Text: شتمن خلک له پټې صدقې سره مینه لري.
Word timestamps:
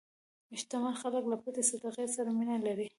شتمن 0.59 0.93
خلک 1.01 1.23
له 1.31 1.37
پټې 1.43 1.63
صدقې 1.69 2.05
سره 2.15 2.29
مینه 2.37 2.57
لري. 2.65 2.87